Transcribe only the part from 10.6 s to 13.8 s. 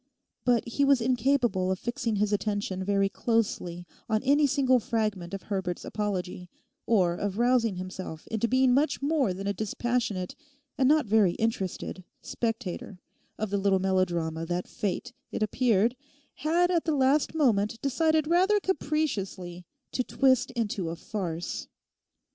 and not very interested spectator of the little